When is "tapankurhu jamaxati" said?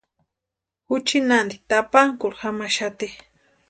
1.69-3.07